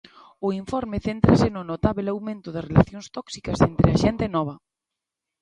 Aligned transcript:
O 0.47 0.49
informe 0.61 0.97
céntrase 1.07 1.47
no 1.51 1.61
"notábel" 1.71 2.07
aumento 2.09 2.49
das 2.51 2.67
relacións 2.69 3.07
tóxicas 3.17 3.57
entre 3.69 3.87
a 3.91 3.99
xente 4.03 4.25
nova. 4.35 4.55